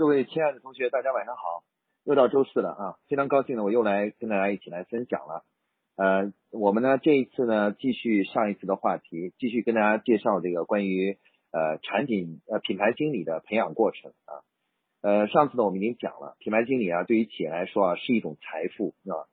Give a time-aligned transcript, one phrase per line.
[0.00, 1.62] 各位亲爱的同学，大家晚上好！
[2.04, 5.44] 又到周四了啊，非常高兴呢，我又来跟大家一起来分享了。
[5.94, 11.18] 呃，我们呢这一次呢继续上一次的话题，继续跟大家介绍这个关于
[11.52, 14.40] 呃产品呃品牌经理的培养过程啊。
[15.02, 19.26] 呃，上次呢我们已经讲了，品牌经理啊对于企业来说啊是一种财富，是吧？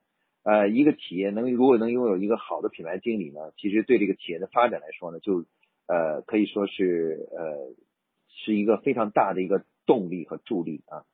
[0.43, 5.45] 呃，一个企业能如果能拥有一个好的品牌经理呢，其实对这个企业的发展来说呢，就
[5.88, 7.73] 呃可以说是呃
[8.27, 9.63] 是一个非常大的一个。
[9.88, 11.05] 动力和助力啊，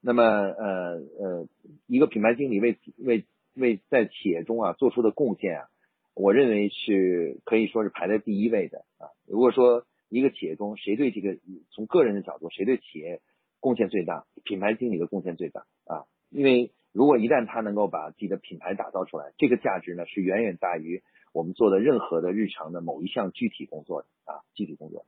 [0.00, 1.48] 那么呃呃，
[1.86, 3.24] 一个品牌经理为为
[3.54, 5.68] 为在企业中啊做出的贡献啊，
[6.14, 9.12] 我认为是可以说是排在第一位的啊。
[9.26, 11.36] 如果说一个企业中谁对这个
[11.70, 13.20] 从个人的角度谁对企业
[13.60, 21.02] 贡献最大，品牌经理的贡献最大啊，因为如果一旦他能够把自己的品牌打造出来，这个价值呢是远远大于
[21.32, 25.04] 我们做的任何的日常的某一项具体工作的啊具体工作。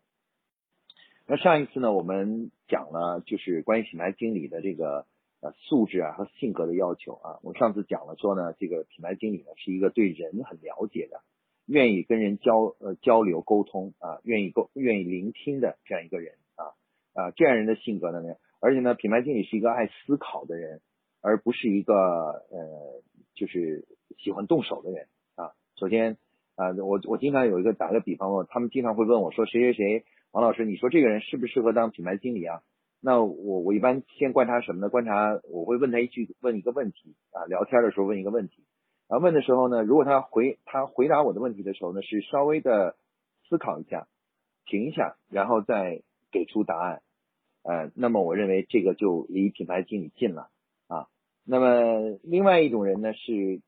[1.28, 5.06] 那上一次呢，我们讲了就是关于品牌经理的这个
[5.40, 7.40] 呃素质啊和性格的要求啊。
[7.42, 11.22] 我上次讲了说呢，这个品牌经理呢是一个对人很了解的，
[11.66, 16.78] 愿意跟人交呃交流沟通啊，愿意沟愿意聆听的这样一个人啊
[17.20, 18.22] 啊这样人的性格呢，
[18.60, 20.80] 而且呢，品牌经理是一个爱思考的人，
[21.22, 23.02] 而不是一个呃
[23.34, 23.84] 就是
[24.16, 25.50] 喜欢动手的人啊。
[25.74, 26.18] 首先
[26.54, 30.04] 啊，我我经常有一个打个比方，他们经常会问我说谁谁谁。
[30.36, 32.60] 王老师，你说这个人适不适合当品牌经理啊？
[33.00, 34.90] 那我我一般先观察什么呢？
[34.90, 38.66] 观察我会问他一句，问一个问题啊，聊天的时候问一个问题
[39.08, 42.96] 啊，问的时候呢，如果他回他回答我的问题的时候呢，是稍微的
[43.48, 44.08] 思考一下，
[44.66, 47.00] 停一下，然后再给出答案，
[47.62, 50.50] 呃，那么我认为这个就离品牌经理近了
[50.86, 51.06] 啊。
[51.46, 53.62] 那么另外一种人呢，是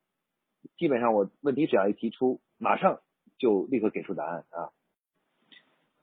[0.76, 3.00] 基本上我问题只要一提出，马上
[3.38, 4.68] 就立刻给出答案啊。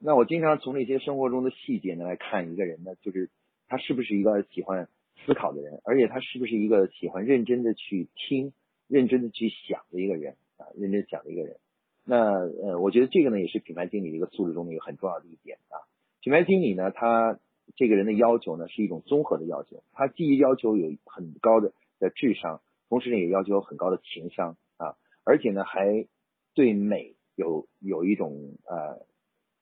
[0.05, 3.31] 那我经常从那些生活中的细节呢来看一个人呢，就是
[3.67, 4.87] 他是不是一个喜欢
[5.25, 8.53] 思考的人，而且他是不是一个喜欢认真的去听、
[8.87, 11.57] 认真的去想的一个人啊，认真想的一个人。
[12.05, 15.81] 那呃，我觉得这个呢也是品牌经理的一个素质中的一个很重要的一点啊。
[16.21, 17.39] 品牌经理呢，他
[17.75, 26.05] 这个人的要求呢是一种综合的要求，他既要求有很高的的智商，同时呢也要求很高的情商啊，而且呢还
[26.53, 29.03] 对美有有一种呃。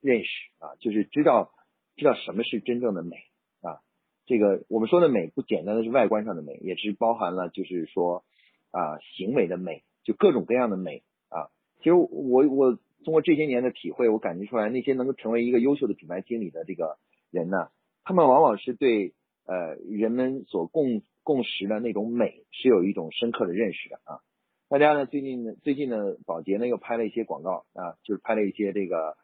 [0.03, 1.49] 认识啊，就是知道
[1.95, 3.15] 知道什么是真正的美
[3.61, 3.79] 啊。
[4.25, 8.25] 这个我们说的美不简单的是外观上的美，也是包含了就是说
[8.71, 11.47] 啊行为的美，就各种各样的美啊。
[11.77, 16.97] 其实我我通过这些年的体会，我感觉出来那些能够成为一个优秀的品牌经理的这个
[17.31, 17.69] 人呢，
[18.03, 19.13] 他们往往是对
[19.45, 24.19] 呃人们所共共识的那种美是有一种深刻的认识的啊。
[24.67, 29.15] 大家呢最近最近呢宝洁呢又拍了一些广告啊，就是拍了一些这个。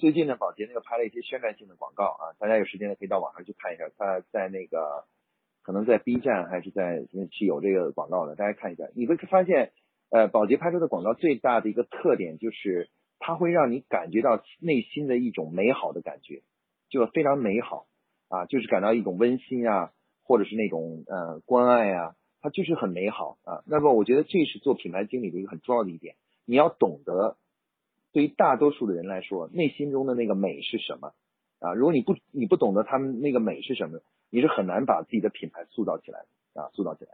[0.00, 5.04] 最近呢，宝洁那个拍了一些宣传性的广告啊，大家有时间呢可以到网上去看一下，他在那个
[5.62, 9.72] 可能在 B 站还是在是有这个广告的，大家看一下，你会发现，
[10.08, 12.88] 呃，宝洁拍出的广告最大的一个特点就是
[13.18, 16.40] 它会让你感觉到内心的一种美好的感觉，
[16.88, 17.86] 就非常美好
[18.30, 19.92] 啊，就是感到一种温馨啊，
[20.24, 23.62] 或者是那种呃关爱啊，它就是很美好啊。
[23.66, 26.14] 那么我觉得这是做品牌经理的一个很重要的一点，
[26.46, 27.36] 你要懂得。
[28.12, 31.12] 对于大多数的人来说，内心中的那个美是什么
[31.60, 31.74] 啊？
[31.74, 34.00] 如果你不你不懂得他们那个美是什么，
[34.30, 37.10] 你是很难把自己的品牌塑造起来的啊，塑造起来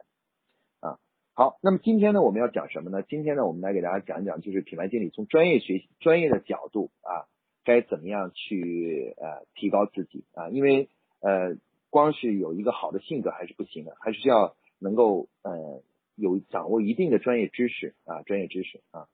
[0.81, 0.99] 啊。
[1.35, 3.03] 好，那么今天呢，我们要讲什么呢？
[3.03, 7.29] 今天呢，我们来给大家讲一讲，就是品牌经理从专业学习、专业的角度啊，
[7.65, 10.49] 该怎么样去呃提高自己啊？
[10.49, 10.89] 因为
[11.21, 11.57] 呃，
[11.91, 15.83] 光是有一个好的性格还是不行的，还是需要能够呃
[16.15, 19.09] 有掌握一定的专业知识啊，专业知识啊。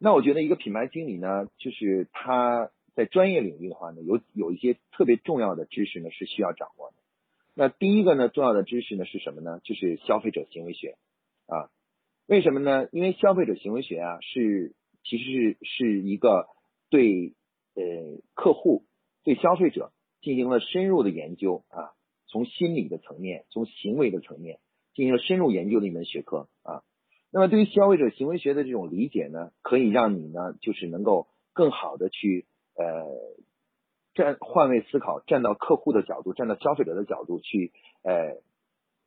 [0.00, 6.96] 那我觉得一个品牌经理呢，就是他在专业领域的话呢，有有一些特别重要的知识呢是需要掌握的。
[7.54, 9.60] 那第一个呢，重要的知识呢是什么呢？
[9.64, 10.96] 就是消费者行为学
[11.46, 11.70] 啊。
[12.26, 12.88] 为什么呢？
[12.92, 16.46] 因为消费者行为学啊是其实是是一个
[16.90, 17.34] 对
[17.74, 17.82] 呃
[18.34, 18.84] 客户
[19.24, 21.90] 对消费者进行了深入的研究啊，
[22.26, 24.60] 从心理的层面，从行为的层面
[24.94, 26.84] 进行了深入研究的一门学科啊。
[27.30, 33.04] 那么对于消费者行为学的这种理解呢，可以让你呢，就是能够更好的去呃
[34.14, 37.72] 站换位思考，站到客户的角度，站到消费者的角度去
[38.02, 38.12] 呃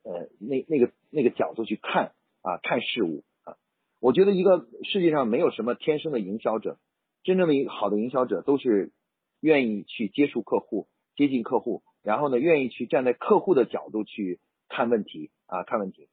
[0.04, 2.14] 呃那那个那个角度去看
[2.44, 3.58] 啊看事物啊。
[4.00, 6.78] 我觉得一个世界上没有什么天生的营销者，
[7.24, 8.92] 真正的一好的营销者都是
[9.40, 14.40] 愿意去接触客户、接近客户，然后呢愿意去站在客户的角度去
[14.70, 16.08] 看问题啊看问题。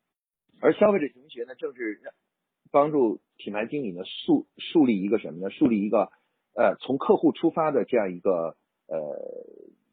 [0.61, 2.13] 而消费者行为学呢，正是让
[2.71, 5.51] 帮助品牌经理呢树树立一个什么呢？
[5.51, 6.11] 树立一个
[6.55, 8.57] 呃从客户出发的这样一个
[8.87, 8.97] 呃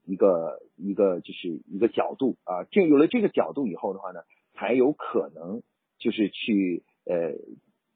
[0.06, 4.22] 一个一个就是一个角度啊，这有了这个角度以后的话呢，
[4.54, 5.62] 才有可能
[6.00, 7.34] 就是去呃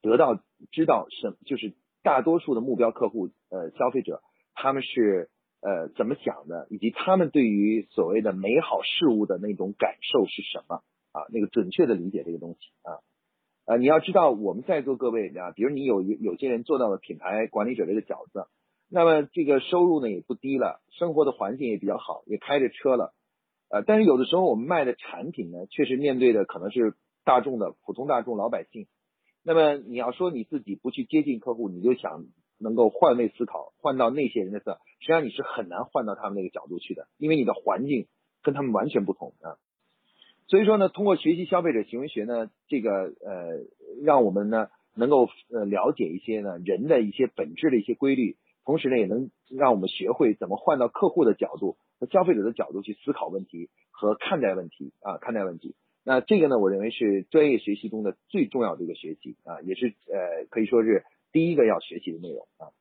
[0.02, 1.74] 得到知道什就是
[2.04, 4.22] 大多数的目标客户呃消费者
[4.54, 5.30] 他们是
[5.62, 11.26] 呃怎么想的，以及他们对于所谓的美好事物的那种感受是什么啊？
[11.32, 13.00] 那个准确的理解这个东西啊。
[13.66, 18.50] 呃，你要知道我们在座各位啊，比如你有有些人做到了品牌管理者这个角色。
[18.92, 23.14] 那么这个收入呢也不低了，生活的环境也比较好，也开着车了，
[23.70, 28.88] 呃，但是有的时候我们卖的产品呢，确实面对的可能是大众的普通大众老百姓。
[29.44, 32.26] 那么你要说你自己不去接近客户，你就想
[32.58, 38.08] 能够换位思考，换到那些人的色，实际上你是很难换到他们那个角度去的，因为你的环境
[38.42, 39.62] 跟他们完全不同啊。
[40.50, 43.64] 所以说呢，通过学习消费者行为学呢，这个呃，
[44.04, 48.36] 让我们呢能够呃了解一些呢人的一些本质的一些规律。
[48.66, 55.76] 同时呢，也能让我们学会怎么换到客户的角度和消费者的角度去思考问题和看待问题啊，看待问题。
[56.04, 62.74] 那这个呢，我认为是专业学习中的最重要的一个学习啊，也是呃可以说是第一个要学习的内容啊。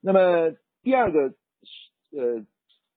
[0.00, 1.34] 那么第二个
[2.12, 2.46] 呃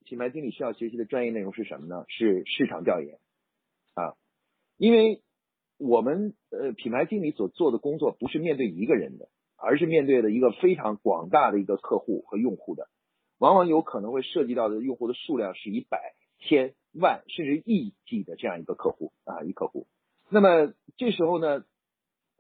[0.06, 2.06] 品牌经理需要学习的专业内容是什么呢？
[2.10, 3.18] 是市场调研
[3.94, 4.16] 啊，
[4.78, 5.22] 因为
[5.78, 9.30] 我们呃品牌经理所做的工作不是面对一个人的。
[9.64, 12.88] 而是面对的一个非常广大的一个客户和用户的，
[13.38, 19.86] 往往有可能会涉及到的用户的数量是以百、千、万甚至亿计的这样一个客户啊，一客户。
[20.30, 21.64] 那么这时候呢，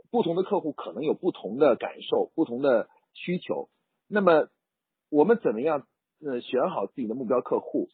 [0.10, 3.70] 不同的客户可能有不同的感受、不同的需求。
[4.08, 4.50] 那么
[5.12, 5.86] 我们怎么样
[6.26, 7.90] 呃选好自己的目标客户？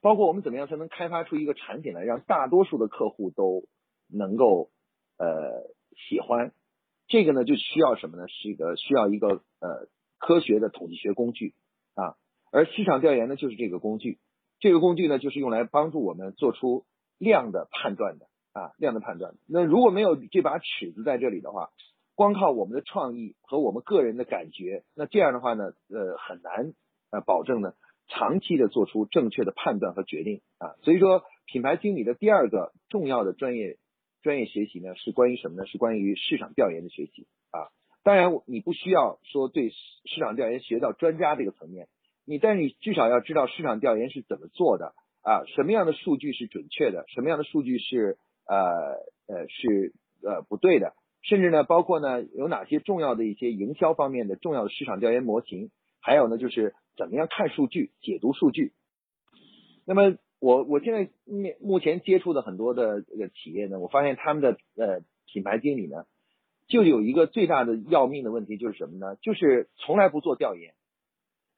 [0.00, 3.64] 包括我们怎么样才能开发出一个产品来，让大多数的客户都
[4.08, 4.70] 能够
[5.18, 6.52] 呃喜欢？
[7.06, 8.28] 这个呢，就需要什么呢？
[8.28, 11.54] 是一个需要一个呃科学的统计学工具
[11.94, 12.16] 啊，
[12.52, 14.18] 而市场调研呢，就是这个工具。
[14.60, 16.84] 这个工具呢，就是用来帮助我们做出
[17.16, 19.34] 量的判断的啊，量的判断。
[19.46, 21.70] 那如果没有这把尺子在这里的话，
[22.14, 26.74] 光靠我们的创意和我们个人的感觉，那这样的话呢，呃，很难
[27.10, 27.72] 呃保证呢
[28.08, 30.74] 长期的做出正确的判断和决定啊。
[30.82, 33.78] 所以说，品牌经理的第二个重要的专业。
[34.20, 35.64] 专业学习呢是关于什么呢？
[35.64, 37.70] 是关于市场调研的学习啊。
[38.02, 41.86] 当然，你不需要说对市场调研学到专家这个层面，
[42.26, 48.58] 你但是你至少要知道市场调研是怎么做的啊，什么样的数据是准确的，什么样的数据是呃
[49.28, 49.94] 呃是
[50.24, 55.70] 呃不对的，甚至呢包括呢有哪些重要的一些营销方面的重要的市场调研模型，
[56.08, 58.72] 还有呢就是怎么样看数据、解读数据。
[59.84, 60.16] 那么。
[60.40, 66.04] 我我现在面目前接触的很多的这个企业呢，我发现他们的呃品牌经理呢，
[66.68, 69.16] 就有一个最大的要命的问题，就是什么呢？
[69.20, 70.74] 就是从来不做调研。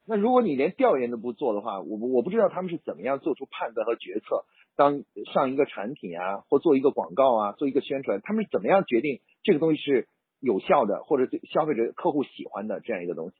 [0.06, 4.46] 那如果你连调研都不做的话，我我不知道他们是怎么样做出判断和决策。
[4.76, 10.08] 当上一个产品啊，或做一个广告啊，做一个宣传，他们是怎么样决定这个东西是
[10.40, 13.36] 有效的，或者对消费者客户喜欢的这样一个东西？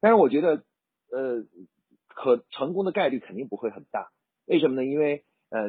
[0.00, 0.64] 但是我觉得，
[1.10, 1.44] 呃，
[2.08, 4.10] 可成功的概率肯定不会很大。
[4.46, 4.84] 为什么呢？
[4.84, 5.68] 因为呃，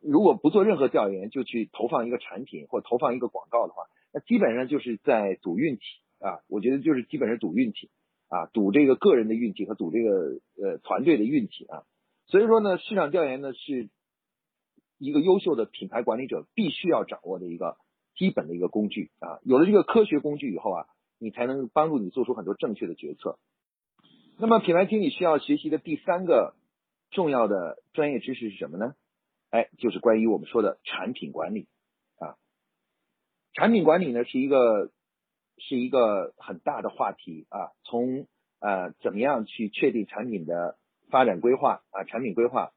[0.00, 5.82] 如果不做任何调研就去投放一个产品或投放一个广告的话，那基本上就是在赌运气
[6.20, 6.40] 啊。
[6.48, 7.90] 我觉得就是基本上赌运气
[8.28, 11.82] 啊，赌这个个人的运气和赌这个呃团队的运气啊。
[12.26, 13.88] 所以说呢，市场调研呢是
[14.98, 17.76] 一个优秀的品牌管理者必须要掌握的一个
[18.14, 19.40] 基本的一个工具啊。
[19.42, 20.86] 有了这个科学工具以后啊，
[21.18, 23.38] 你才能帮助你做出很多正确的决策。
[24.44, 26.54] 那么品牌经理需要学习的第三个。
[27.10, 28.94] 重要的专业知识是什么呢？
[29.48, 31.66] 哎，就是关于我们说的产品管理
[32.18, 32.36] 啊。
[33.54, 34.90] 产品管理呢是一个
[35.56, 37.70] 是一个很大的话题啊。
[37.84, 38.26] 从
[38.58, 40.76] 呃怎么样去确定产品的
[41.08, 42.72] 发展规划啊，产品规划、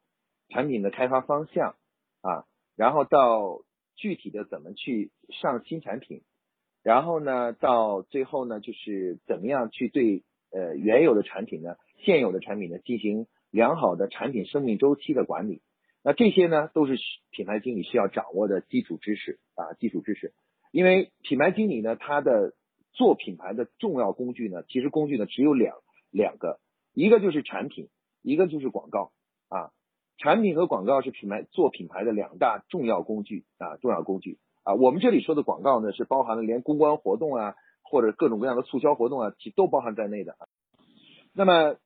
[0.48, 1.76] 产品的开发方向
[2.22, 2.46] 啊，
[2.78, 3.64] 然后到
[3.96, 6.22] 具体的怎么去上新产品，
[6.82, 13.28] 然后呢到最后呢就是怎么样去对呃原有的产品呢、现有的产品呢进行。
[13.50, 15.62] 良好的产品生命周期的管理，
[16.04, 16.98] 那这些呢都是
[17.32, 20.34] 品牌经理需要掌握的基础知识啊，基础知识。
[20.70, 22.54] 因为品牌经理呢，他的
[22.92, 25.78] 做品牌的重要工具呢，其实工具呢只有两
[26.12, 26.60] 两个，
[26.94, 27.88] 一个就是产品，
[28.22, 29.14] 一个就是广告
[29.48, 29.72] 啊。
[30.18, 34.74] 产品和广告是品牌做品牌的两大重要工具啊，重要工具啊。
[34.74, 37.56] 我们这里说的广告呢，是包含了连公关活动啊，
[37.90, 40.48] 或者各种各样的促销活动啊，其都包含在内的啊。
[41.34, 41.78] 那么。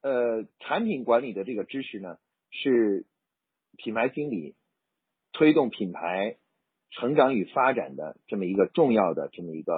[0.00, 2.16] 呃，产品管理的这个知识呢，
[2.50, 3.04] 是
[3.76, 4.54] 品牌经理
[5.32, 6.36] 推动品牌
[6.92, 9.74] 成长与发展的这么一个重要的这么一个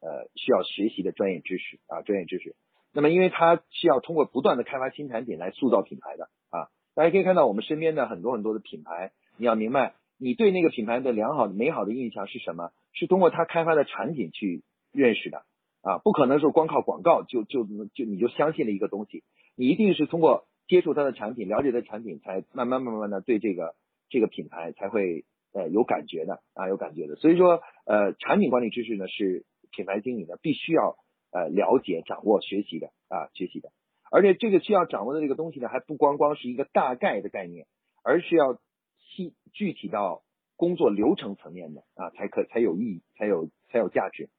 [0.00, 2.54] 呃需要学习的专业知识啊，专业知识。
[2.94, 12.70] 那么，因为它需要通过不断的开发新产品来塑造品牌的啊，大家可以看到我们身边的很多很多的品牌，你要明白，你对那个品牌的良好的美好的印象是什么？
[12.92, 15.44] 是通过他开发的产品去认识的
[15.82, 19.22] 啊，不可能说光靠广告就就就你就相信了一个东西，
[19.56, 23.74] 你一定是通过接触他的产品，了解他的产品，才慢慢慢慢的对这个
[24.08, 27.16] 这个品牌才会呃有感觉的啊，有感觉的。
[27.16, 30.96] 所以说呃，产品管理知识呢是品牌经理呢必须要
[31.30, 33.70] 呃了解、掌握、学习的啊，学习的。
[34.10, 37.66] 而且这个需要掌握的这个东西呢，还不光光是一个大概的概念，
[38.02, 38.58] 而是要
[38.96, 40.22] 细具体到
[40.56, 44.30] 工作流程层面的啊，才可才有意义，才有才有价值。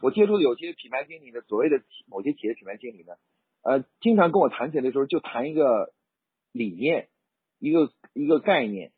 [0.00, 3.14] 我接触的有些品牌经理的所谓的某些企业品牌经理呢，
[3.62, 5.92] 呃，经常跟我谈起来的时候就谈一个
[6.52, 7.08] 理念，
[7.58, 8.92] 一个一个概念，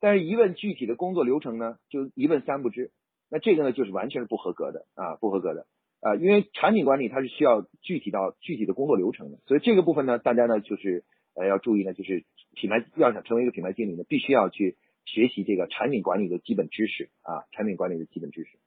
[0.00, 2.90] 但是一问具体的工作流程呢，就一问三不知。
[3.30, 5.66] 那这个呢，就是完全是不合格的啊，不合格的。
[6.00, 11.04] 啊，因为产品管理它是需要具体到具体的工作流程的，所以这个部分呢，大家呢就是
[11.34, 18.58] 呃要注意呢，就是品牌要想成为一个品牌经理呢，必须要去学习这个产品管理的基本知识啊，产品管理的基本知识。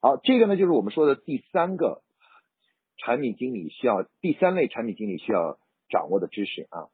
[0.00, 2.02] 好，这个呢就是我们说的第三个
[2.98, 6.88] 产品经理需要第三类产品经理需要掌握的知识啊。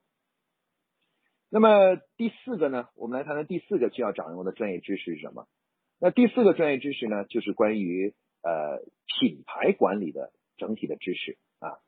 [1.51, 5.47] 那么第四个呢，我们来谈谈第四个需要掌握的专业知识是什么？
[6.01, 11.79] 那第四个专业知识呢，就是关于呃品牌管理的整体的知识啊。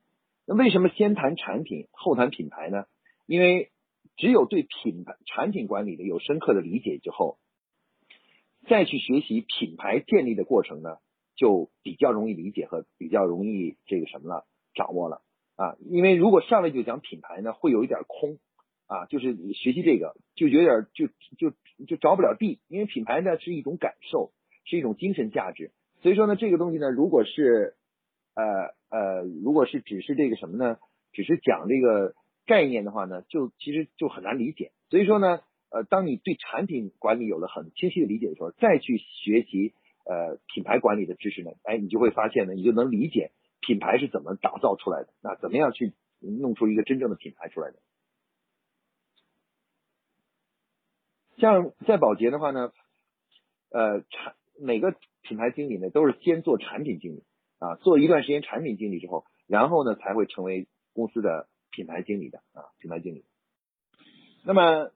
[0.46, 2.84] 那为什么先谈产品后谈品牌呢？
[3.26, 3.72] 因为
[4.16, 7.38] 只有对品牌产品管理的有深刻的理解之后，
[8.68, 10.98] 再去学习品牌建立的过程呢，
[11.36, 15.22] 就比较容易理解和比较容易这个什么了掌握了
[15.54, 15.76] 啊。
[15.88, 18.38] 因为如果上来就讲品牌呢，会有一点空。
[18.88, 21.52] 啊，就是你学习这个就有点就就
[21.88, 24.30] 就着不了地，因为品牌呢是一种感受，
[24.64, 27.74] 是一种精神价值，所以说呢这个东西呢，如果是
[28.36, 28.44] 呃
[28.88, 30.78] 呃，如果是只是这个什么呢，
[31.12, 32.14] 只是讲这个
[32.46, 34.70] 概念的话呢，就其实就很难理解。
[34.88, 35.40] 所以说呢，
[35.70, 39.74] 呃，当你对产品管理有了很清晰的理解的时候，再去学习
[40.06, 47.76] 呃品牌管理的知识呢，哎，你就会发现呢，你就能理解品牌是怎么打造出来的，那怎么样去弄出一个真正的品牌出来的。
[51.38, 52.72] 像在宝洁的话呢，
[53.70, 57.24] 呃，产每个品牌经理呢都是先做产品经理
[57.58, 63.26] 啊，做一段时间产品经理之后，然后呢才会成为公司的品牌经理的啊，品牌经理。
[64.44, 64.90] 那么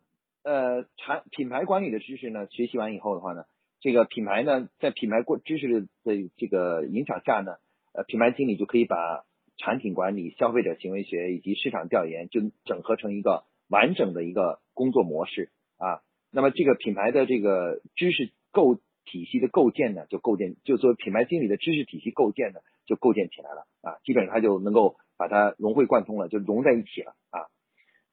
[0.45, 3.45] 呃产品牌管理的知识呢，学习完以后的话呢，
[3.81, 7.53] 这个品牌呢在品牌过知识的这个影响下呢，
[7.93, 9.25] 呃品牌经理就可以把
[9.57, 16.01] 产品管理、消费者行为学以及市场调研就整合成一个完整的一个工作模式啊。
[16.31, 27.49] 那么这个品牌的这个知识构体系的构建呢，就构建，就作为品牌经理的知识体系构建呢，就构建起来了啊，基本上他就能够把它融会贯通了，就融在一起了啊。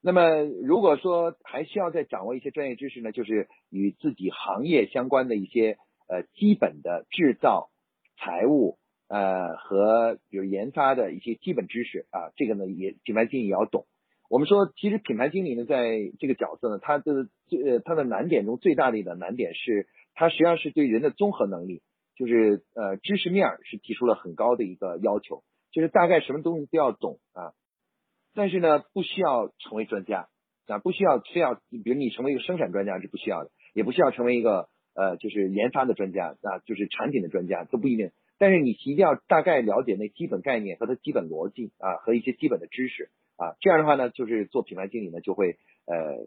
[0.08, 7.70] 那么如果说还需要再掌握一些专业知识呢，就是与自己行业相关的一些呃基本的制造、
[8.16, 8.78] 财务
[9.10, 13.86] 呃和比如研发的一些基本知识啊，这个呢也品牌经理也要懂。
[14.30, 21.82] 我们说，其实品牌经理呢，在这个角色呢，他的最呃他的难点中最大的一个难点是，他实际上是对人的综合能力，
[22.16, 27.52] 就是呃知识面是提出了很高的一个要求，就是大概什么东西都要懂啊，
[28.38, 30.30] 但是呢，不需要成为专家
[30.68, 43.10] 啊，不需要非要，比如你成为一个生产专家是不需要的，也不需要成为一个呃就是研发的专家啊，就是产品的专家都不一定，但是你一定要大概了解那基本概念和它基本逻辑啊和一些基本的知识。
[43.38, 46.26] 啊，这样的话呢，就是做品牌经理呢，就会呃，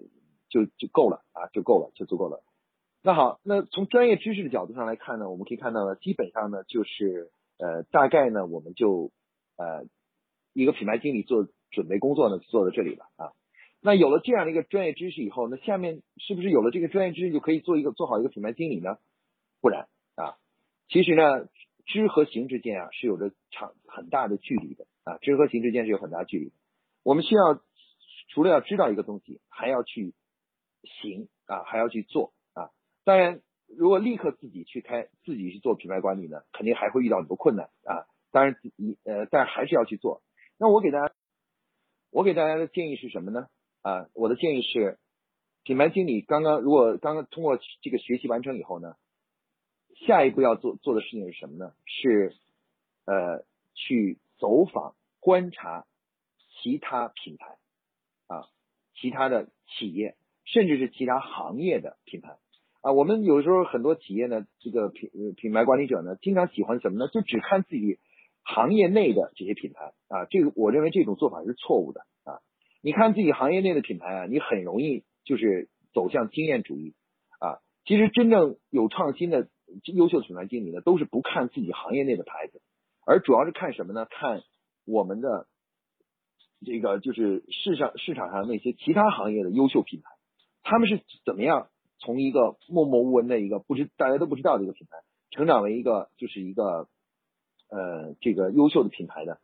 [0.48, 2.42] 就就够了啊，就够了，就足够了。
[3.02, 9.10] 那好，那从专业知识的角度上来看呢，我们可以看到呢，基本上呢，就是呃，大概呢，我们就
[9.56, 9.86] 呃，
[10.52, 13.32] 一个品牌经理做准备工作呢，就做到这里了啊。
[13.80, 18.98] 那有了这样的一个专业知识以后，那下面是不是有了这个专业知识就可以做一个做好一个品牌经理呢？
[19.60, 20.36] 不然啊，
[20.88, 21.48] 其实呢，
[21.86, 26.52] 知和行之间啊，是有着长很大的距离的啊，知和行之间是有很大距离的。
[27.02, 27.60] 我们需要
[28.28, 30.12] 除了要知道一个东西，还要去
[30.82, 32.70] 行啊，还要去做啊。
[33.04, 38.04] 当然，如果立刻自己去开，自己去做品牌管理呢，肯定还会遇到很多困难啊。
[38.30, 40.22] 当然，一呃，但还是要去做。
[40.58, 41.14] 那我给大家，
[42.10, 43.48] 我给大家的建议是什么呢？
[43.82, 44.98] 啊，我的建议是，
[45.64, 48.96] 品牌经理刚刚如果刚刚通过这个学习完成以后呢，
[50.06, 51.72] 下一步要做做的事情是什么呢？
[51.86, 52.34] 是
[53.04, 55.86] 呃，去走访观察。
[56.62, 57.56] 其他品牌
[58.26, 58.44] 啊，
[58.94, 60.14] 其他的企业，
[60.44, 62.36] 甚至是其他行业的品牌
[62.82, 67.08] 啊，我们有时候很多企业呢，这个品品牌管理者呢，经常喜欢什么呢？
[67.08, 67.98] 就只看自己
[68.42, 72.40] 行业内的这些品牌啊，这个我认为这种做法是错误的啊。
[72.82, 76.94] 你看自己行业内的品牌啊，你很容易就是走向经验主义
[77.38, 77.60] 啊。
[77.84, 79.48] 其实真正有创新的
[79.84, 82.60] 优秀品牌经理呢，都是不看自己行业内的牌子，
[83.06, 84.06] 而主要是看什么呢？
[84.10, 84.42] 看
[84.84, 85.46] 我们的
[86.64, 90.10] 这个就是市场市场上那些其他行业的优秀品牌，
[90.62, 91.68] 他们是怎么样
[91.98, 94.98] 从一个默默无闻的一个不知大家都不知道的一个品牌，
[95.30, 96.88] 成长为一个就是一个
[97.70, 99.40] 呃这个优秀的品牌的。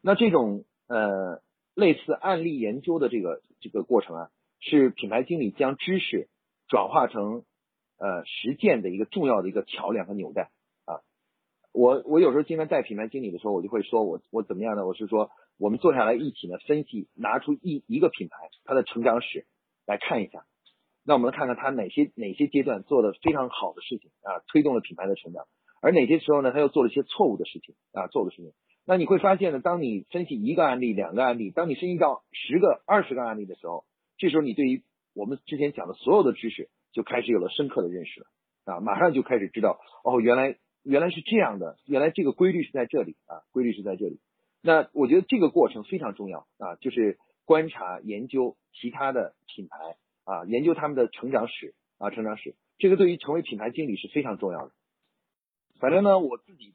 [0.00, 1.42] 那这种呃。
[1.76, 6.28] 类似案例研究的这个这个过程啊，是品牌经理将知识
[6.66, 7.44] 转化成
[7.96, 10.50] 呃实践的一个重要的一个桥梁和纽带
[10.84, 11.00] 啊。
[11.72, 14.84] 我我有时候经常带品牌经理的时候，我就会说我我怎么样呢？
[14.84, 19.46] 我是说我们坐下来一起呢分析，拿出一一个品牌它的成长史
[19.86, 20.44] 来看一下。
[21.04, 25.46] 那我们看看它哪些哪些阶段做的非常好的事情啊，推动了品牌的成长，
[25.80, 28.52] 而哪些时候呢，他又做了一些错误的事情啊，错误的事情。
[28.86, 33.84] 那你会发现呢，当你分析一个案例、两个案例，当你分析到十个、二十个案例的时候，
[34.18, 34.82] 这时候你对于
[35.14, 38.26] 我们之前讲的所有的知识就开始有了深刻的认识了
[38.64, 44.20] 啊，马上就开始知道哦，原来原来是这样的，原来这个规律是在这里啊，规律是在这里。
[44.62, 49.76] 那我觉得这个过程非常重要啊，就是观察、研究其他的品牌
[50.24, 54.72] 啊，研究他们的成长史啊，成长史，这个对于成为品牌经理是非常重要的。
[55.80, 56.74] 反正呢，我自己。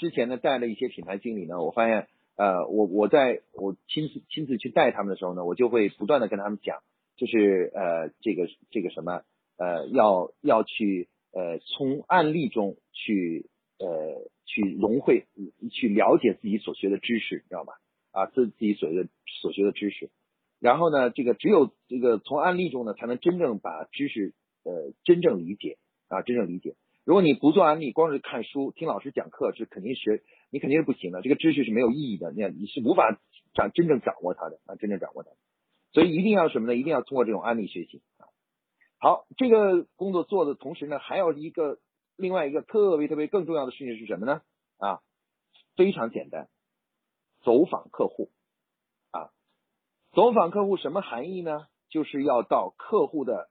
[0.00, 6.84] 之前呢带了一些品牌经理呢，我发现呃我我在我亲自亲自去带他们的时候呢，我就会不断的跟他们讲，
[7.16, 9.22] 就是呃这个这个什么
[9.56, 15.26] 呃要要去呃从案例中去呃去融会
[15.72, 17.72] 去了解自己所学的知识，知道吧？
[18.12, 19.08] 啊自自己所学
[19.42, 20.10] 所学的知识，
[20.60, 25.76] 然后呢这个只有这个从案例中呢才能真正把知识呃真正理解
[26.06, 26.76] 啊真正理解。
[27.08, 31.22] 如果你不做案例，光是看书、听老师讲课，是肯定是你肯定是不行的。
[31.22, 33.18] 这个知识是没有意义的，你你是无法
[33.54, 35.30] 掌真正掌握它的啊，真正掌握它。
[35.94, 36.76] 所以一定要什么呢？
[36.76, 38.28] 一定要通过这种案例学习啊。
[38.98, 41.78] 好，这个工作做的同时呢，还有一个
[42.14, 44.42] 另外一个特别特别更重要的事情是什么呢？
[44.76, 45.00] 啊，
[45.76, 46.50] 非常简单，
[47.42, 48.28] 走访客户
[49.12, 49.30] 啊。
[50.12, 51.68] 走访客户什么含义呢？
[51.88, 53.48] 就是要到客户的，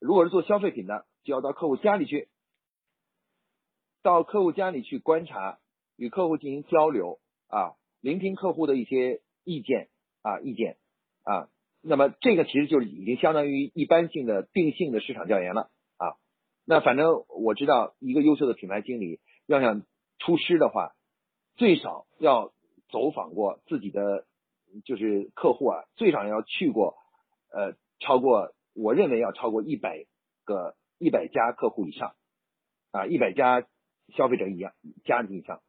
[0.00, 2.28] 如果是做消费品的，就要到客户家里去。
[4.06, 5.58] 到客户家里去观察，
[5.96, 9.88] 与客户进行交流啊，聆听客户的一些意见
[10.22, 10.76] 啊，意见
[11.24, 11.48] 啊，
[11.82, 16.14] 那么这个其实就是已经相当于一般性的定性的市场调研了啊。
[16.64, 19.82] 那反正我知道，一个优秀的品牌经理要想
[20.20, 20.92] 出师的话，
[21.56, 22.52] 最少要
[22.88, 24.24] 走访过自己的
[24.84, 26.94] 就是客户啊，最少要去过
[27.52, 30.06] 呃超过我认为要超过一百
[30.44, 32.14] 个一百家客户以上
[32.92, 33.66] 啊，一百家。
[34.14, 34.72] 消费者一样，
[35.04, 35.60] 家庭以上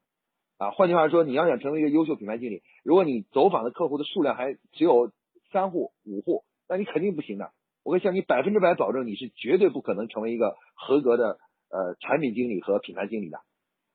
[0.58, 0.71] 啊。
[0.71, 5.12] 换句话说，你要想成为一个优秀品牌经理，如果你走访的客户的数量还只有
[5.52, 7.52] 三户、五户，那你肯定不行的。
[7.84, 13.39] 我可以向你百分之百保证，你是绝对不可能成为一个合格的呃产品经理和品牌经理的。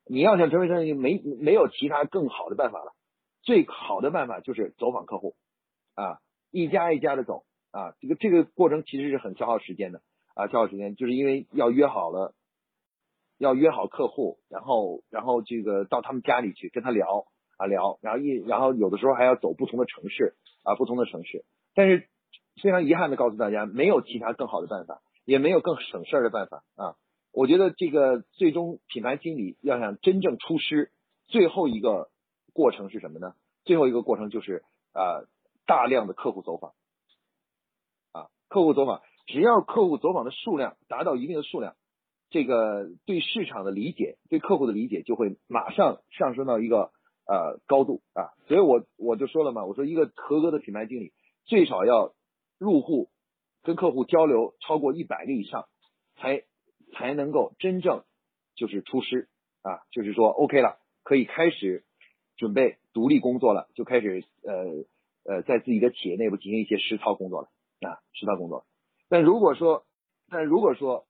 [0.07, 2.93] 你要想成为这样，没没有其他更好的办法了。
[3.43, 5.35] 最好的办法就是走访客户
[5.95, 7.95] 啊，一家一家的走啊。
[8.01, 10.01] 这个这个过程其实是很消耗时间的
[10.35, 12.35] 啊，消耗时间，就是因为要约好了。
[13.43, 17.27] 要约好客户，然后然后这个到他们家里去跟他聊
[17.57, 22.09] 啊聊，然后一然后有的时候还要走不同的城市啊不同的城市，但是
[22.63, 26.95] 非常遗憾的告诉大家，没有其他更好的办法，也没有更省事儿的办法啊。
[27.33, 30.93] 我觉得这个最终品牌经理要想真正出师，
[31.27, 32.11] 最后一个
[32.53, 33.35] 过程是什么呢？
[33.65, 35.27] 最后一个过程就是啊
[35.67, 36.75] 大量的客户走访
[38.13, 41.75] 啊客户走访，只要客户走访的数量达到一定的数量。
[42.33, 46.91] 这个对市场的理解，对客户的理解就会马上上升到一个
[47.27, 51.13] 呃高度啊，所以我我就说了嘛，我说一个合格的品牌经理
[51.45, 52.15] 最少要
[52.59, 53.11] 入户
[53.63, 55.67] 跟客户交流超过一百个以上，
[56.17, 56.43] 才
[56.95, 58.03] 才能够真正
[58.57, 59.29] 就是出师
[59.61, 61.85] 啊，就是说 OK 了，可以开始
[62.37, 67.49] 准备独立工作了，就开始呃呃在自己的企业内部进行一些实操工作了
[67.87, 68.65] 啊，实操工作。
[69.09, 69.85] 但如果说
[70.31, 71.05] 但如果说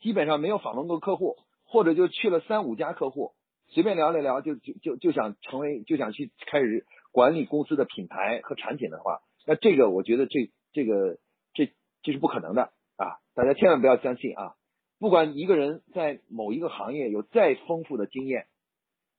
[0.00, 3.32] 基本上没有访问过客户，或者就去了三五家客户，
[3.66, 11.18] 随便聊了聊，就就就就想成为就想去开始管理公司的品牌和产品的话，那这个我觉得这这个
[11.52, 13.18] 这这是不可能的啊！
[13.34, 14.54] 大家千万不要相信啊！
[15.00, 18.46] 不管一个人在某一个行业有再丰富的经验，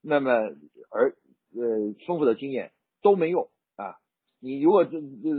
[0.01, 1.15] 那么而
[1.53, 3.95] 呃丰富的经验都没用啊！
[4.39, 4.87] 你如果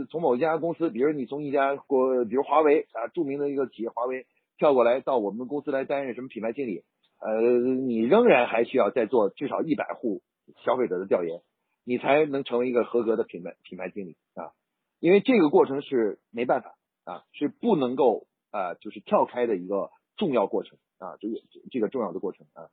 [0.09, 4.27] 从某一家公司，比如你从一家国，比如华为啊，著名的一个企业华为。
[4.61, 6.83] 跳过来到我们公司来担任什么品牌经理？
[7.17, 10.21] 呃，你仍然还需要再做至少一百户
[10.63, 11.41] 消费者的调研，
[11.83, 14.53] 你才能成为一个合格的品牌品牌经理啊。
[14.99, 22.69] 因为这个过程是没办法啊，是不能够啊，就是跳开的一个重要过程啊，这个这个重要的过程啊。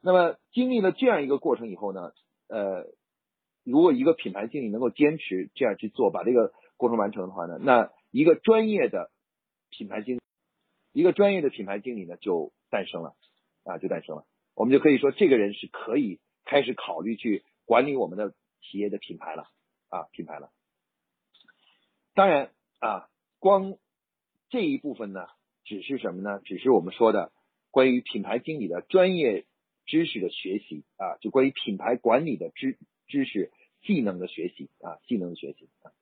[0.00, 2.10] 那么经历了这样一个过程以后呢，
[2.48, 2.88] 呃，
[3.62, 9.12] 如果一个品牌经理能够坚持这样去做，把这个过程完成的话呢，那一个专业的
[9.70, 10.19] 品牌经，
[10.92, 13.14] 一个专业的品牌经理呢就诞生了
[13.64, 14.26] 啊，就诞生了。
[14.54, 19.44] 我们就可以说，这个人是可以开始考虑去管理我们的企业的品牌了
[19.88, 20.50] 啊，品牌了。
[22.14, 22.50] 当然
[22.80, 23.76] 啊，光
[24.48, 25.28] 这一部分呢，
[25.64, 26.40] 只是什么呢？
[26.44, 27.32] 只是我们说的
[27.70, 29.46] 关于品牌经理的专业
[29.86, 32.76] 知识的学习啊，就关于品牌管理的知
[33.06, 35.92] 知识技能的学习啊，技能的学习啊。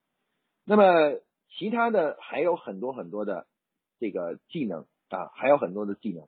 [0.65, 1.21] 那么
[1.51, 3.47] 其他的还有很多很多的
[3.99, 6.27] 这个技能啊，还有很多的技能，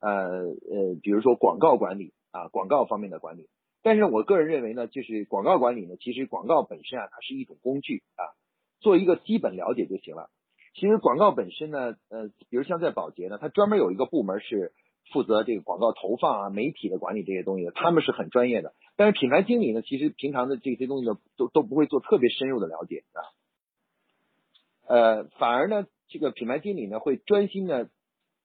[0.00, 3.48] 呃呃，比如说广告管理啊，广告方面的管理。
[3.82, 8.36] 但是我个人认为呢，就是广告管理呢，其实广告本身啊，它是一种工具啊。
[8.80, 10.30] 做一个基本了解就行了。
[10.74, 14.72] 其实广告本身呢，呃，比如像在保洁呢，它专门有一个部门是
[15.12, 18.72] 负责这个广告投放啊、媒体的管理这些东西的，他们是很专业的。
[18.96, 23.20] 但是品牌经理呢，其实平常的这些东西呢，都都不会做特别深入的了解啊。
[24.86, 27.88] 呃，反而呢，这个品牌经理呢，会专心的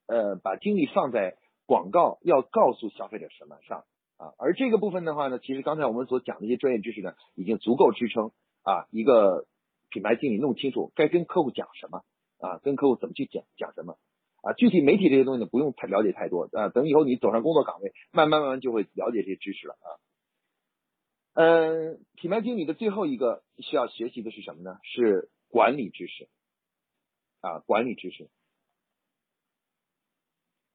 [0.08, 3.84] 呃把精力放在广告要告诉消费者什么上
[4.15, 4.34] 啊。
[4.38, 8.32] 而这个部分的话呢，其实刚才我们所讲的一些专业知识呢，已经足够支撑
[8.63, 9.45] 啊一个。
[9.91, 12.04] 品牌经理弄清楚该跟客户讲什么
[12.39, 13.97] 啊，跟客户怎么去讲讲什么
[14.41, 19.88] 啊，具体媒体这些东西呢不用太了解太多啊，等以后你走上工作岗位，慢慢慢慢就会了解这些知识了啊。
[21.36, 24.80] 嗯，品牌经理的最后一个需要学习的是什么呢？
[24.84, 26.28] 是管理知识
[27.45, 28.27] 啊，管理知识。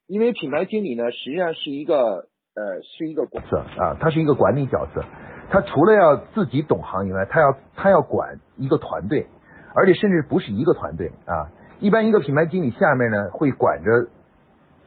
[0.07, 5.05] 因为品牌经理呢，实际上是一个呃是一个角色啊，他是一个管理角色。
[5.51, 9.27] 他除了要自己懂行以外，他要他要管一个团队，
[9.75, 11.51] 而且甚至不是一个团队啊。
[11.81, 14.09] 一般一个品牌经理下面呢会管着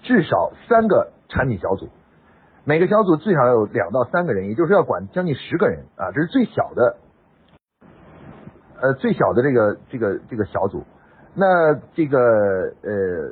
[0.04, 1.90] 至少三个产品小组，
[2.64, 6.12] 每个小组最少有两到三个人，也就是要管将近十个人啊。
[6.14, 6.98] 这是最小的，
[8.82, 10.86] 呃，最小的这个这个这个小组。
[11.36, 12.20] 那这个
[12.84, 13.32] 呃，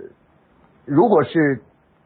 [0.86, 1.62] 如果是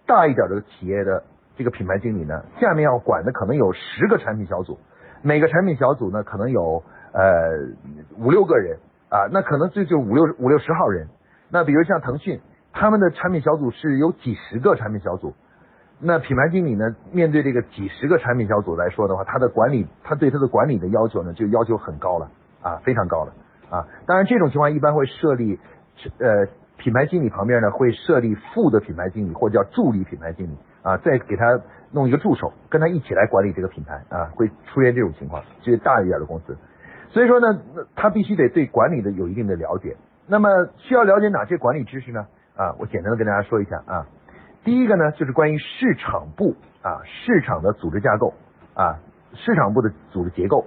[0.06, 1.24] 大一点的企业的
[1.56, 4.78] 这个品牌经理呢，下面要管的可能有十个产品小组。
[5.22, 7.24] 每个产品小组呢，可能有呃
[8.18, 8.78] 五六个人
[9.10, 11.08] 啊，那可能这就五六五六十号人。
[11.50, 12.42] 那比如像腾讯，
[12.74, 15.34] 他们的产品小组是有几十个产品小组。
[15.98, 22.30] 那品牌经理呢，面对这个几十个产品小组来说的话，他的管理，他对他的管理的要求呢，就要求很高了
[22.62, 23.32] 啊，非常高了
[23.70, 23.88] 啊。
[24.06, 25.58] 当然这种情况一般会设立
[26.20, 31.62] 呃品牌经理旁边呢会设立副的品牌经理或者叫助理品牌经理啊，再给他。
[31.92, 36.58] 弄一个助手，跟他一起来管理这个品牌啊，会出现这种情况，就是大一点的公司。
[37.10, 37.62] 所以说呢，
[37.96, 39.96] 他必须得对管理的有一定的了解。
[40.28, 42.28] 那么需要了解哪些管理知识呢？
[42.58, 44.08] 啊，我简单的跟大家说一下啊。
[44.66, 48.34] 第一个呢，就是关于市场部啊，市场的组织架构
[48.74, 49.00] 啊，
[49.34, 50.66] 市场部的组织结构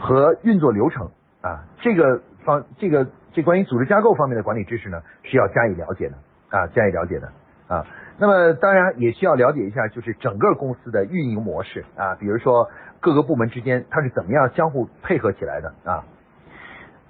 [0.00, 1.08] 和运作流程
[1.40, 6.16] 啊，这个方这个这关于组织架构方面的管理知识呢，是要加以了解的
[6.50, 7.28] 啊，加以了解的
[7.68, 7.86] 啊。
[8.18, 12.68] 那么当然也需要了解一下，就是整个公司的运营模式啊，比如说
[13.00, 16.04] 各个部门之间它是怎么样相互配合起来的啊。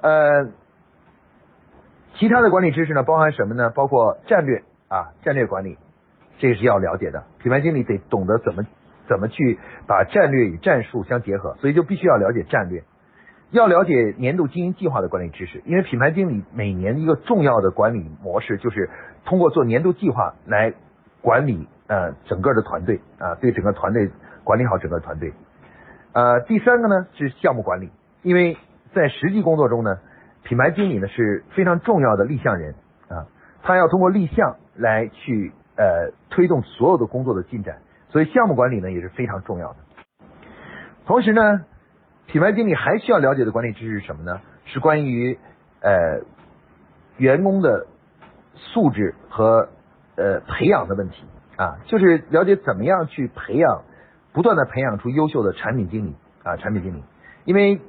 [0.03, 0.51] 呃，
[2.15, 3.71] 其他的管理知识呢，包含什么呢？
[3.71, 5.79] 包括战略啊，战略管理，
[6.39, 7.25] 这个是要了解的。
[7.43, 8.65] 品牌经理得懂得怎么
[9.09, 12.85] 怎么去把战略与战术相结合，所以就必须要了解战略，
[13.51, 18.91] 要了解年度经营计划的管理知识，因为品牌经理每年一个重要的管理模式就是
[19.25, 20.75] 通过做年度计划来。
[21.23, 24.11] 管理呃整个的团队啊，对整个团队
[24.43, 25.35] 管理好整个团队。
[26.15, 27.91] 呃，第三个呢是项目管理，
[28.23, 28.57] 因为
[28.95, 29.99] 在实际工作中呢，
[30.45, 32.75] 品牌经理呢是非常重要的立项人
[33.11, 33.29] 啊，
[33.63, 39.77] 他要通过立项来去呃推动所有的工作的进展，所以项目管理呢也是非常重要的。
[41.05, 41.67] 同时呢，
[42.31, 44.40] 品牌经理还需要了解的管理知识是什么呢？
[44.64, 45.38] 是关于
[45.81, 46.23] 呃
[47.19, 47.87] 员工的
[48.55, 49.69] 素质和。
[50.16, 51.25] 呃，培养的问题
[51.57, 53.85] 啊，就是了解怎么样去培养，
[54.35, 57.03] 不断的培养出优秀的产品经理啊，产品经理。
[57.47, 57.81] 因为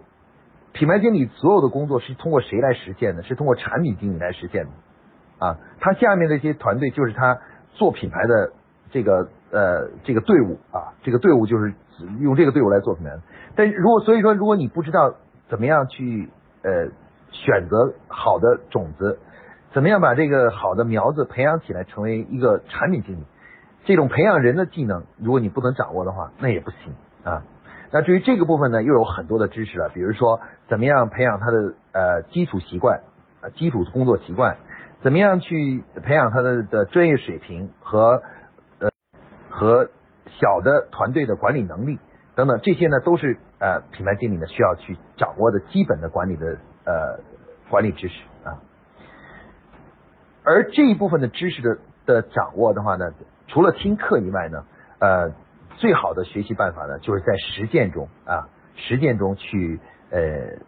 [0.71, 3.23] 品牌经理所有的工作是通过谁来实现的？
[3.23, 5.57] 是通过产品经理来实现的啊。
[5.81, 7.37] 他下面这些团队就是他
[7.73, 8.53] 做品牌的
[8.91, 11.73] 这个呃这个队伍啊，这个队伍就是
[12.21, 13.11] 用这个队伍来做品牌。
[13.55, 15.13] 但如果所以说，如果你不知道
[15.49, 16.29] 怎么样去
[16.63, 16.89] 呃
[17.31, 19.19] 选择好的种子。
[19.73, 23.23] 怎么样把这个好的苗子培养起来，成为一个产品经理？
[23.85, 27.43] 这种培养人的技能，如果你不能掌握的话，那也不行啊。
[27.89, 32.99] 那至于这个部分呢，又有很多的知识了，比如说怎么样培养他的呃基础习惯，
[33.39, 34.57] 呃基础工作习惯，
[35.03, 38.21] 怎么样去培养他的的专业水平和
[38.79, 38.89] 呃
[39.49, 39.89] 和
[40.27, 41.97] 小的团队的管理能力
[42.41, 47.19] 等等，这些呢都是呃品牌经理呢需要去掌握的基本的管理的呃
[47.69, 48.57] 管理知识啊。
[50.43, 53.11] 而这一部分的知识的的掌握的话呢，
[53.47, 54.63] 除了听课以外呢，
[54.99, 55.31] 呃。
[55.77, 59.79] 最好的学习办法呢，就是在实践中啊，实践中去
[60.11, 60.59] 呃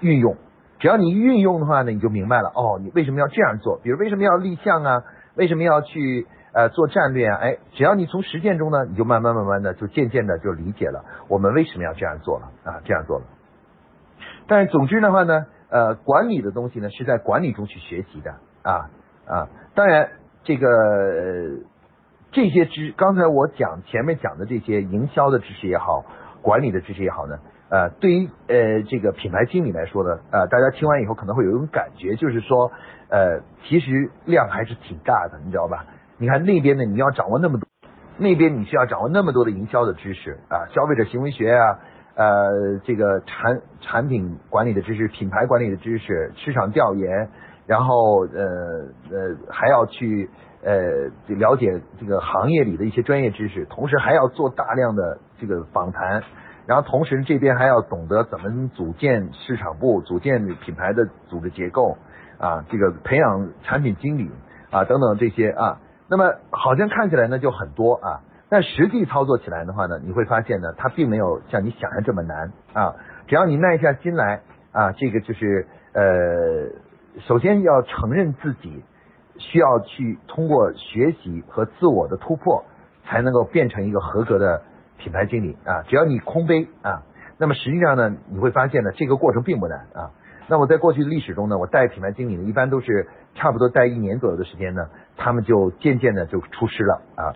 [0.00, 0.36] 运用。
[0.80, 3.78] 只要你运用的话呢，你就明白了哦，你为什么要这样做？
[3.80, 5.04] 比如为什么要立项啊？
[5.36, 7.36] 为什么要去呃做战略啊？
[7.42, 13.24] 哎，只要你从实践中呢，你就慢慢慢慢的就渐渐的就理解了我们为什么要这样做了啊，这样做了。
[14.46, 18.30] 但是总之的话呢，呃，管理的东西呢是在管理中去学习的
[18.62, 18.88] 啊
[19.26, 20.08] 啊，当然
[20.44, 21.64] 这个。
[22.32, 26.04] 这些知，刚才我讲前面讲的这些营销的知识也好，
[26.42, 27.38] 管理的知识也好呢，
[27.70, 32.72] 呃，对于呃这个品牌经理来说呢，呃，大家听完以后可能会有一种感觉，就是说，
[33.08, 35.86] 呃，其实量还是挺大的，你知道吧？
[36.24, 37.68] 你看那边呢，你要掌握那么多，
[38.16, 41.78] 那边你需要掌握那么多的营销的知识啊，消费者行为学啊，
[42.14, 47.28] 呃，这个产产品管理的知识、品牌管理的知识、市场调研，
[47.66, 48.42] 然后呃
[49.10, 50.30] 呃还要去。
[50.66, 56.22] 呃，了解这个行业里的一些专业知识，同时还要做大量的这个访谈，
[56.64, 61.98] 然后同时这边还要懂得怎么组建市场部、组建品牌的组织结构
[62.38, 64.30] 啊，这个培养产品经理
[64.70, 72.94] 啊等等这些啊，那么好像看起来呢就很多啊，但实际操作起来的话呢，你会发现呢，它并没有像你想象这么难啊，
[73.26, 74.40] 只要你耐下心来
[74.72, 76.70] 啊，这个就是呃，
[77.26, 78.84] 首先要承认自己。
[79.36, 82.64] 需要去通过学习和自我的突破，
[83.04, 84.62] 才能够变成一个合格的
[84.96, 85.82] 品牌经理啊！
[85.88, 87.02] 只要你空杯啊，
[87.36, 90.12] 那么实际上呢，你会发现呢，这个过程并不难啊。
[90.46, 97.32] 那我在过去的历史中呢，我带品牌经理呢，一般都是差不多带一年左右的时间呢，他们就渐渐的就出师了啊，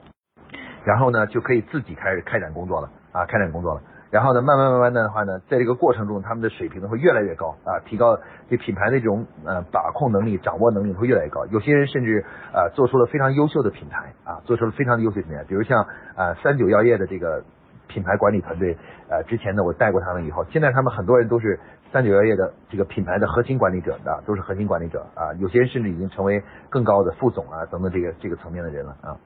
[0.85, 3.83] 然后呢，就可以自己开始开展工作了啊，开展工作了。
[4.11, 11.45] 然后呢，慢慢慢慢的话呢，在这个过程中，他们的水平呢会越来越高啊，提高对品牌的这种呃把控能力、掌握能力会越来越高。
[11.47, 15.45] 有些人甚至呃做出了非常优秀的品牌啊，做出了非常优秀的品牌。
[15.45, 15.87] 比如像
[16.17, 17.45] 呃三九药业的这个
[17.87, 18.79] 品牌管理团队，
[19.11, 21.61] 呃之前呢我带过他们以后，现在他们很多人都是
[21.93, 25.33] 三九药业的这个品牌的核心管理者的，都是核心管理者啊。
[25.39, 29.17] 有些人甚至已经成为更高的副总啊等等这个这个层面的人了啊。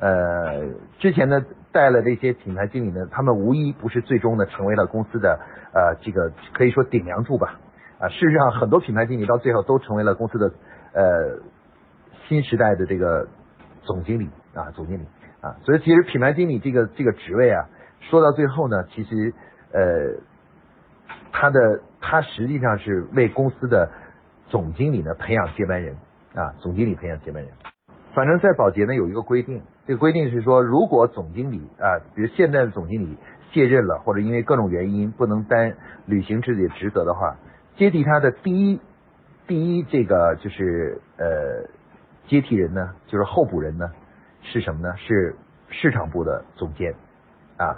[0.00, 0.64] 呃，
[0.98, 5.40] 之前呢带了这些品牌经理呢，他们无一不是最终呢成为了公司的
[5.72, 7.58] 呃这个可以说顶梁柱吧
[7.98, 10.52] 啊，事实上很多品牌经理到最后都成为了公司的
[10.92, 11.40] 呃
[12.28, 13.26] 新时代的这个
[13.82, 15.06] 总经理啊总经理
[15.40, 17.66] 啊，所以其实品牌经理这个这个职位啊，
[18.08, 19.34] 说到最后呢，其实
[19.72, 19.80] 呃
[21.32, 23.90] 他的他实际上是为公司的
[24.48, 25.96] 总经理呢培养接班人
[26.34, 27.52] 啊，总经理培养接班人。
[28.14, 33.16] 反正，在保洁呢有一个规定，这个规定是说，如果总经理啊，比如现在的总经理
[33.52, 37.36] 卸任了，或者因为各种原因不能担履行自己的职责的话，
[37.76, 38.80] 接替他的第一
[39.46, 41.68] 第一这个就是呃
[42.26, 43.90] 接替人呢，就是候补人呢
[44.42, 44.94] 是什么呢？
[44.96, 45.36] 是
[45.68, 46.94] 市场部的总监
[47.56, 47.76] 啊，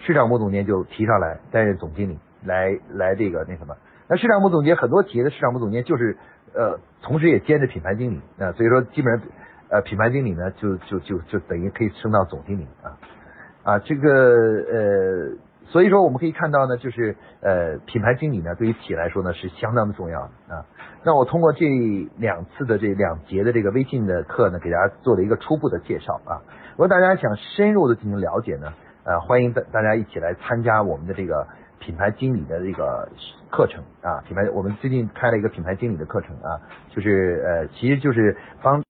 [0.00, 3.76] 市场部总监就提上来担任总经理，来来这个那什么？
[4.08, 6.16] 那市场部总监很多企业的市场部总监就是
[6.54, 9.28] 呃，同时也兼着品牌经理啊，所以说基本上。
[9.72, 12.98] 呃，品牌经理呢，就就就就等于可以升到总经理啊
[13.62, 20.66] 啊，这个呃，所以说我们可以看到呢，就是呃，品牌经理呢，对于企业来说呢，是相当的重要啊。
[21.04, 21.66] 那我通过这
[22.16, 26.42] 两次的这两节的这个微信的课呢，给大家做了一个初步的介绍啊。
[26.72, 28.72] 如果大家想深入的进行了解呢，
[29.04, 31.46] 呃，欢迎大大家一起来参加我们的这个
[31.80, 33.08] 品牌经理的这个
[33.50, 34.22] 课程啊。
[34.28, 36.60] 品牌，我们最近开了一个品牌经理的课程啊，
[36.94, 38.80] 就是呃，其实就是帮。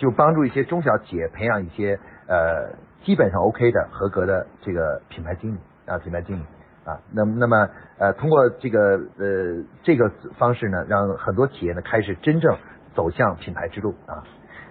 [0.00, 2.70] 就帮助一些中小企业培养一些呃
[3.02, 6.42] 基本上 OK 的合格的这个品牌经理啊品牌经理
[6.84, 10.08] 啊那那么呃通过这个呃这个
[10.38, 12.56] 方式呢让很多企业呢开始真正
[12.94, 14.22] 走向品牌之路啊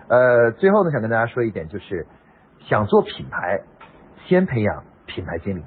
[0.08, 2.08] 呃最后呢想跟大家说一点就是
[2.62, 3.64] 想做品牌
[4.28, 5.64] 先培养品牌经理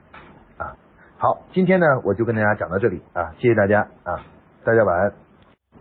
[1.22, 4.24] 好今天呢我就跟大家讲到这里啊谢谢大家啊
[4.64, 5.12] 大家晚安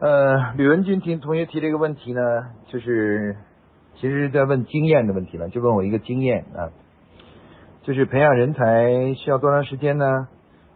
[0.02, 2.22] 呃吕文军听同学提这个问题呢
[2.68, 3.38] 就是。
[3.96, 6.72] 其实在问经验的问题了，就问我一个经验啊，
[7.84, 10.30] 就是培养人才需要多长时间呢？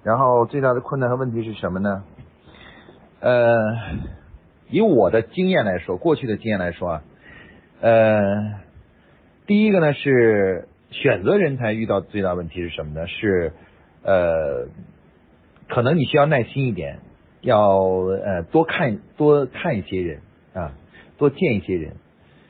[0.03, 2.03] 然后最大的困难和问题是什么呢？
[3.21, 3.55] 呃，
[4.69, 7.01] 以我的经验来说，过去的经验来说啊，
[7.79, 8.21] 呃，
[9.47, 13.07] 第一个呢是选择人才遇到最大问题是什么呢？
[13.07, 13.53] 是
[14.03, 14.67] 呃，
[15.69, 16.99] 可能你需要耐心一点，
[17.41, 20.19] 要呃多看多看一些人
[20.53, 20.73] 啊，
[21.17, 21.93] 多见一些人，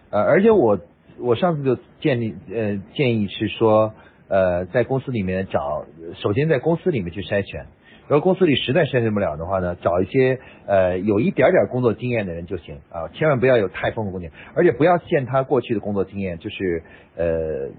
[0.10, 0.80] 呃，而且我
[1.20, 3.94] 我上次就建议呃建议是说
[4.28, 5.86] 呃在公司里面找，
[6.16, 7.68] 首先在公司里面去筛选。
[8.10, 10.38] 如果公司里实在筛选不了的话呢，找一些
[10.68, 16.84] 呃有一点点工作经验的人就行啊，千万不要有太丰富工作经验，而且不要限他过去的工作经验，就是
[17.16, 17.70] 呃，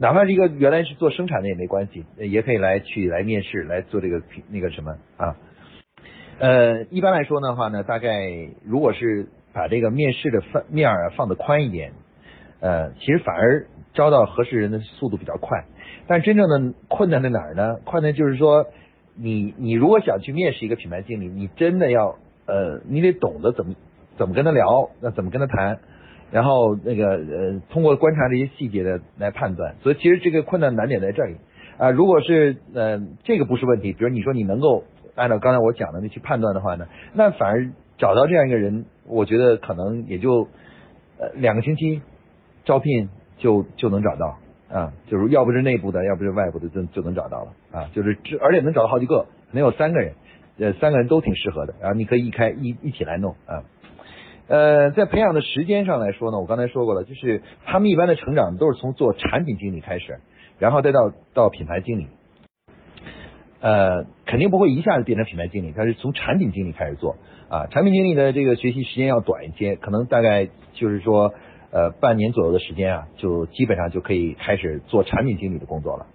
[0.00, 5.36] 哪怕是一个原来是做生产的也没关系，也可以来去来面试来做这个那个什么啊。
[6.38, 8.26] 呃，一般来说的话呢，大概
[8.64, 11.92] 如果是把这个面试的范面儿放的宽一点，
[12.60, 15.64] 呃，其实反而招到合适人的速度比较快。
[16.06, 17.76] 但真正的困难在哪儿呢？
[17.84, 18.66] 困难就是说。
[19.22, 23.74] 你你如果想去面试一个品牌经理，你真的要呃，你得懂得怎么
[24.16, 25.80] 怎么跟他聊，那怎么跟他谈，
[26.30, 29.76] 然后那个呃，通过观察这些细节的来判断。
[29.82, 31.36] 所以其实这个困难难点在这里
[31.78, 31.90] 啊。
[31.90, 40.48] 如果是呃这个不是问题，比如你说你能够按照刚才我讲的那去判断的话呢，那反而找到这样一个人，我觉得可能也就
[41.18, 42.02] 呃两个星期
[42.64, 44.38] 招聘就就能找到。
[44.72, 47.90] 啊，就是要不是内部的，要不是外部的，就就能找到了啊。
[47.92, 50.12] 就是，而且能找到好几个，能有三个人，
[50.60, 51.74] 呃，三个人都挺适合的。
[51.80, 53.64] 然后你可以一开一一起来弄啊。
[54.50, 60.18] 呃，在培养的时间上来说呢，我刚才说过了，就是他们一般的成长都是从做产品经理开始，
[60.58, 62.08] 然后再到到品牌经理。
[63.60, 67.16] 呃，肯定不会一下子变成品牌经理，他是从产品经理开始做
[67.48, 67.68] 啊。
[67.70, 71.32] 产品经理的这个学习时间要短一些，可能大概就是说。
[71.72, 76.08] 呃，半年左右的时间啊，就基本上就可以开始做产品经理的工作了。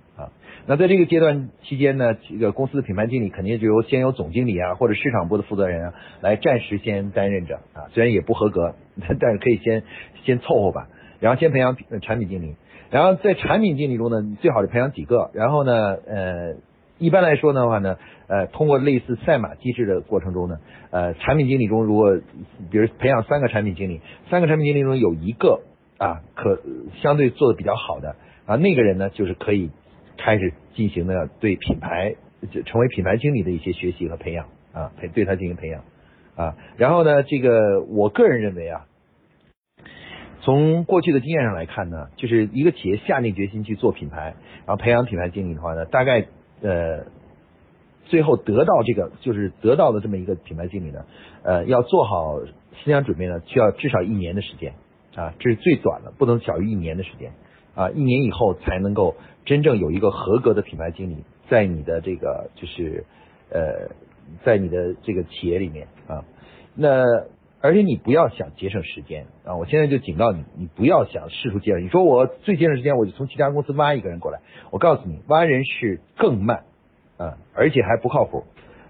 [0.68, 8.76] 那在这个阶段期间呢，这个公司的品牌经理肯定就由先由总经理啊或者市场部的负责人啊来暂时先担任着啊，虽然也不合格，
[9.20, 9.84] 但是可以先
[10.24, 10.88] 先凑合吧。
[11.20, 12.56] 然后先培养产品经理，
[12.92, 15.32] 然后在产品经理中呢，最好是培养几个。
[15.34, 15.74] 然后呢，
[16.08, 16.56] 呃。
[16.98, 17.98] 一般来说的话呢，
[18.28, 20.60] 呃，通过类似赛马机制的过程中呢，
[20.92, 22.22] 呃，产品经理中如果
[22.72, 24.00] 比如培养三个产品经理，
[24.30, 25.60] 三个产品经理中有一个
[25.98, 26.62] 啊可
[27.02, 29.72] 相对做的比较好的啊，那个人呢就是可以
[30.26, 32.16] 开始进行的对品牌
[32.52, 35.84] 就成为品牌经理的一些学习和培养啊，培对他进行培养
[36.36, 36.56] 啊。
[36.78, 38.88] 然后呢，这个我个人认为啊，
[40.42, 44.36] 从过去的经验上来看呢，就是一个企业下定决心去做品牌，
[44.66, 46.26] 然后培养品牌经理的话呢，大概。
[46.62, 47.04] 呃，
[48.06, 51.06] 最后得到这个就是得到的这么一个品牌经理呢，
[51.44, 54.74] 呃，要做好思想准备呢，需要至少一年的时间
[55.16, 57.34] 啊，这是最短的，不能小于一年的时间
[57.76, 61.18] 啊，一年以后才能够真正有一个合格的品牌经理
[61.50, 63.06] 在你的这个就是
[63.52, 63.92] 呃，
[64.44, 66.26] 在你的这个企业里面啊，
[66.74, 67.04] 那
[67.62, 74.40] 而且你不要想节省时间啊，我现在就警告你，你不要想试图节省，你说我最节省时间，我就从其他公司挖一个人过来。
[74.72, 76.64] 我告诉你，挖人是更慢
[77.18, 78.44] 啊，而且还不靠谱。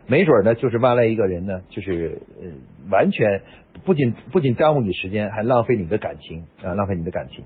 [0.07, 2.49] 没准呢，就是挖来一个人呢，就是呃，
[2.91, 3.41] 完全
[3.85, 7.45] 不仅不仅耽误你时间，还浪费你的感情啊，浪费你的感情。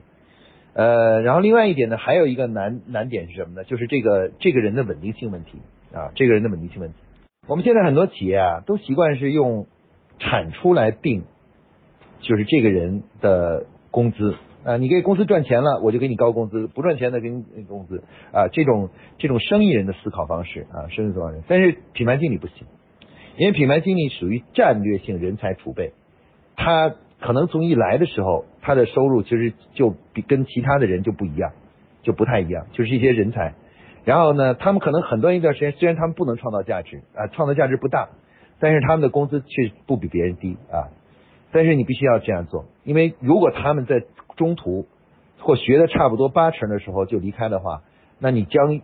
[0.79, 3.65] 呃，然后另外一点呢，还有一个难难点是什么呢？
[3.65, 5.57] 就是这个这个人的稳定性问题
[5.93, 6.95] 啊，这个人的稳定性问题。
[7.49, 9.67] 我们现在很多企业啊，都习惯是用
[10.19, 11.23] 产出来定，
[12.21, 14.35] 就是这个人的工资。
[14.63, 18.03] 啊，你给公司赚钱了，我就给你高工资；不赚钱的给你工资。
[18.31, 21.41] 啊，这种这种生意人的思考方式啊，生意思考方式。
[21.49, 22.67] 但是品牌经理不行，
[23.37, 25.91] 因为品牌经理属于战略性人才储备，
[26.55, 31.51] 他可能从一来的时候，他的收入其实就比跟其他的人就不一样，
[32.01, 33.53] 就不太一样，就是一些人才。
[34.05, 38.09] 然后呢，他们可能很短一段时间，虽然他们不能创造价值啊，创造价值不大，
[38.59, 40.89] 但是他们的工资却不比别人低啊。
[41.51, 44.03] 但是你必须要这样做，因为如果他们在
[44.37, 44.85] 中途
[45.39, 47.81] 或学的差不多八成的时候就离开的话，
[48.19, 48.81] 那你将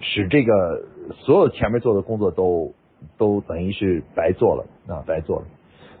[0.00, 0.84] 使这个
[1.24, 2.74] 所有前面做的工作都
[3.18, 5.46] 都等于是白做了啊，白做了。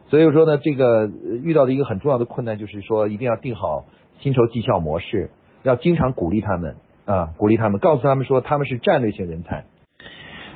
[0.08, 1.10] 所以说呢，这个
[1.42, 3.84] 遇到的一个很重要的困难就是说，一定要定好
[4.20, 5.30] 薪酬绩效模式，
[5.62, 9.64] 要经常鼓励他们啊，鼓励他们，告诉他们说他们是战略性人才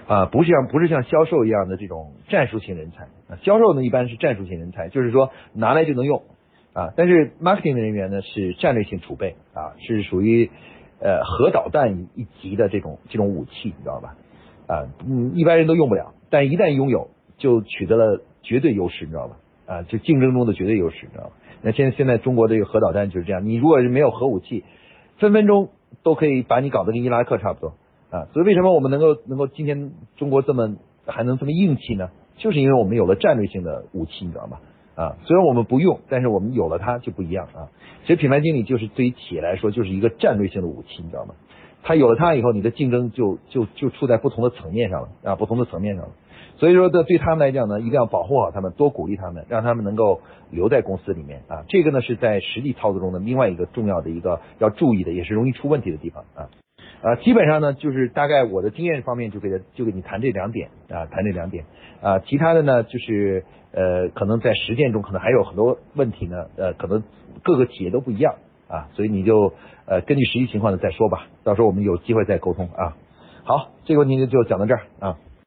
[0.06, 6.22] 啊，不是像不是像销售一样的这种战术性人才啊，销售呢一般是战术性人才，就是说拿来就能用。
[6.72, 10.48] 啊，但是 marketing 的人员呢是战略性储备啊，是属于
[11.00, 14.14] 呃核导弹一级的这种这种武器，你知道吧？
[14.68, 19.36] 啊，嗯，一般人都用不了，但一旦拥有，就取得了绝对优势，你知道吧？
[19.66, 21.30] 啊，就竞争中的绝对优势，你知道吧？
[21.62, 24.64] 那现在现在中国这个核导弹就是这样，你如果是没有核武器，
[25.18, 25.68] 分分钟
[26.02, 27.74] 都可以把你搞得跟伊拉克差不多
[28.10, 28.26] 啊。
[28.32, 30.76] 所以为什么我们能够能够今天中国这么
[31.06, 32.08] 还能这么硬气呢？
[32.36, 34.58] 就是因为我们有了战略性的武器，你知道吗？
[34.96, 37.68] 啊，虽然我们不用，但是我们有了它就不一样啊。
[38.02, 41.34] 其实品牌经理就是对于企业来说就是一个战略性的武器，你知道吗？
[41.82, 46.10] 他有了它以后，你的竞争就就就处在不同的层面上了啊，不同的层面上了。
[46.60, 51.64] 所以说，这对他们来讲呢，一定要保护好他们，多鼓励他们，让他们能够留在公司里面啊。
[51.68, 56.50] 这个呢是在实际操作中的另外一个重要的一个要注意的，也是容易出问题的地方啊。
[57.00, 61.64] 呃，基本上呢，就是大概我的经验方面就给他就给你谈这两点啊，谈这两点
[62.02, 62.18] 啊。
[62.18, 63.42] 其他的呢，就是
[63.72, 67.02] 呃，可能在实践中可能还有很多问题呢，呃，可能
[67.42, 68.34] 各个企业都不一样
[68.68, 69.54] 啊，所以你就
[69.86, 72.98] 呃根据实际情况呢再说吧，到时候我们有机会再沟通啊。
[73.44, 75.16] 好，这个问题就讲到这儿啊。